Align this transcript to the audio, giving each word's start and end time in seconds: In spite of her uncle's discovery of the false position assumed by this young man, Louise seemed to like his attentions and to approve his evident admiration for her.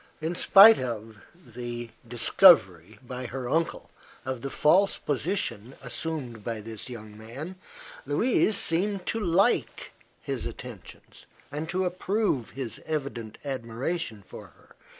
In 0.19 0.33
spite 0.33 0.79
of 0.79 0.79
her 0.79 0.91
uncle's 0.93 1.91
discovery 2.07 2.97
of 4.25 4.41
the 4.41 4.49
false 4.49 4.97
position 4.97 5.75
assumed 5.83 6.43
by 6.43 6.59
this 6.59 6.89
young 6.89 7.15
man, 7.15 7.55
Louise 8.07 8.57
seemed 8.57 9.05
to 9.05 9.19
like 9.19 9.91
his 10.19 10.47
attentions 10.47 11.27
and 11.51 11.69
to 11.69 11.85
approve 11.85 12.49
his 12.49 12.81
evident 12.87 13.37
admiration 13.45 14.23
for 14.25 14.47
her. 14.47 14.75